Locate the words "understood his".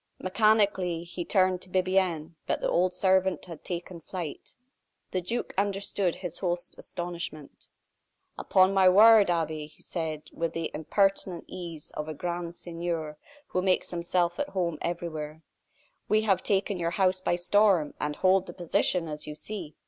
5.59-6.39